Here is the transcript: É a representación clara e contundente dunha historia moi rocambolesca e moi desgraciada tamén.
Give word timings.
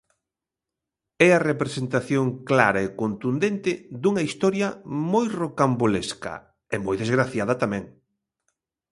É 1.27 1.29
a 1.33 1.43
representación 1.49 2.25
clara 2.49 2.79
e 2.87 2.89
contundente 3.01 3.71
dunha 4.01 4.25
historia 4.29 4.67
moi 5.11 5.27
rocambolesca 5.41 6.33
e 6.73 6.75
moi 6.85 6.95
desgraciada 7.03 7.53
tamén. 7.63 7.83